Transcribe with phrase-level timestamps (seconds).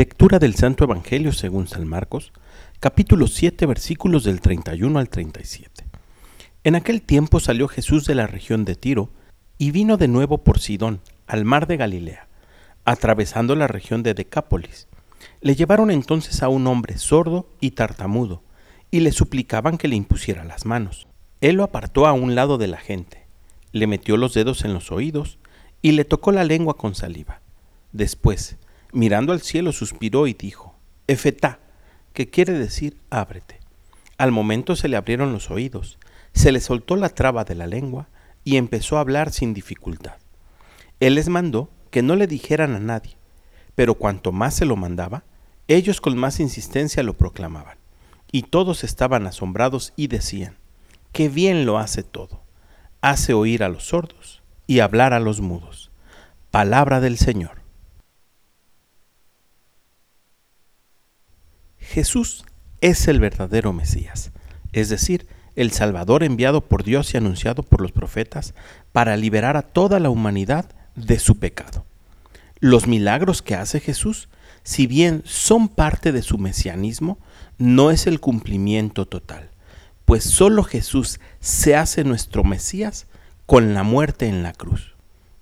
[0.00, 2.32] Lectura del Santo Evangelio según San Marcos,
[2.78, 5.84] capítulo 7, versículos del 31 al 37.
[6.64, 9.10] En aquel tiempo salió Jesús de la región de Tiro
[9.58, 12.28] y vino de nuevo por Sidón, al mar de Galilea,
[12.86, 14.88] atravesando la región de Decápolis.
[15.42, 18.42] Le llevaron entonces a un hombre sordo y tartamudo,
[18.90, 21.08] y le suplicaban que le impusiera las manos.
[21.42, 23.26] Él lo apartó a un lado de la gente,
[23.72, 25.38] le metió los dedos en los oídos
[25.82, 27.42] y le tocó la lengua con saliva.
[27.92, 28.56] Después,
[28.92, 30.74] mirando al cielo, suspiró y dijo,
[31.06, 31.60] Efetá,
[32.12, 33.60] que quiere decir ábrete.
[34.18, 35.98] Al momento se le abrieron los oídos,
[36.32, 38.08] se le soltó la traba de la lengua
[38.44, 40.16] y empezó a hablar sin dificultad.
[41.00, 43.16] Él les mandó que no le dijeran a nadie,
[43.74, 45.24] pero cuanto más se lo mandaba,
[45.68, 47.78] ellos con más insistencia lo proclamaban.
[48.32, 50.56] Y todos estaban asombrados y decían,
[51.12, 52.42] qué bien lo hace todo.
[53.00, 55.90] Hace oír a los sordos y hablar a los mudos.
[56.50, 57.59] Palabra del Señor.
[62.00, 62.46] Jesús
[62.80, 64.32] es el verdadero Mesías,
[64.72, 68.54] es decir, el Salvador enviado por Dios y anunciado por los profetas
[68.90, 71.84] para liberar a toda la humanidad de su pecado.
[72.58, 74.30] Los milagros que hace Jesús,
[74.62, 77.18] si bien son parte de su mesianismo,
[77.58, 79.50] no es el cumplimiento total,
[80.06, 83.08] pues solo Jesús se hace nuestro Mesías
[83.44, 84.94] con la muerte en la cruz.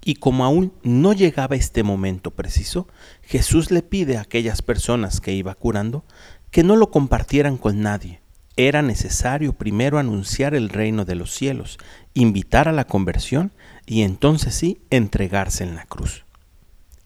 [0.04, 2.88] Y como aún no llegaba este momento preciso,
[3.22, 6.02] Jesús le pide a aquellas personas que iba curando
[6.50, 8.20] que no lo compartieran con nadie.
[8.56, 11.78] Era necesario primero anunciar el reino de los cielos,
[12.14, 13.52] invitar a la conversión
[13.86, 16.24] y entonces sí entregarse en la cruz.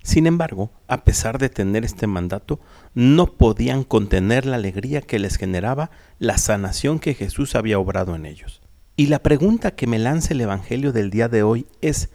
[0.02, 2.58] Sin embargo, a pesar de tener este mandato,
[2.94, 8.26] no podían contener la alegría que les generaba la sanación que Jesús había obrado en
[8.26, 8.62] ellos.
[8.96, 12.10] Y la pregunta que me lanza el Evangelio del día de hoy es,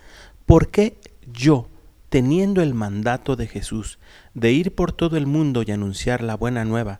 [0.46, 1.00] ¿por qué
[1.32, 1.70] yo,
[2.10, 4.00] teniendo el mandato de Jesús
[4.34, 7.00] de ir por todo el mundo y anunciar la buena nueva,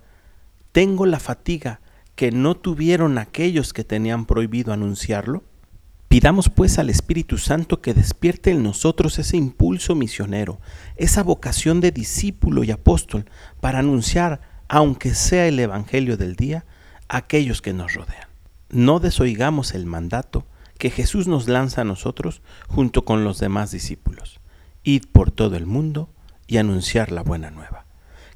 [0.78, 1.82] tengo la fatiga
[2.14, 5.44] que no tuvieron aquellos que tenían prohibido anunciarlo?
[6.08, 10.62] Pidamos pues al Espíritu Santo que despierte en nosotros ese impulso misionero,
[10.96, 13.26] esa vocación de discípulo y apóstol
[13.60, 16.66] para anunciar, aunque sea el Evangelio del día,
[17.08, 18.28] a aquellos que nos rodean
[18.70, 20.46] no desoigamos el mandato
[20.78, 24.40] que Jesús nos lanza a nosotros junto con los demás discípulos.
[24.84, 26.10] Id por todo el mundo
[26.46, 27.86] y anunciar la buena nueva.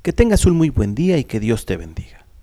[0.02, 2.21] Que tengas un muy buen día y que Dios te bendiga.